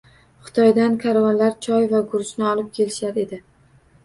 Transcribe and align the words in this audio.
Xitoydan 0.45 0.95
karvonlar 1.03 1.53
choy 1.67 1.85
va 1.93 2.01
guruchni 2.15 2.49
olib 2.55 2.73
kelishar 2.79 3.23
edi. 3.27 3.41